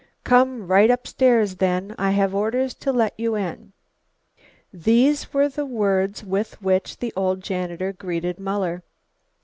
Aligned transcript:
Come 0.23 0.65
right 0.67 0.89
up 0.89 1.05
stairs 1.05 1.57
then, 1.57 1.93
I 1.95 2.09
have 2.09 2.33
orders 2.33 2.73
to 2.73 2.91
let 2.91 3.13
you 3.19 3.35
in." 3.35 3.71
These 4.73 5.31
were 5.31 5.47
the 5.47 5.63
words 5.67 6.23
with 6.25 6.59
which 6.59 6.97
the 6.97 7.13
old 7.15 7.41
janitor 7.43 7.93
greeted 7.93 8.39
Muller. 8.39 8.81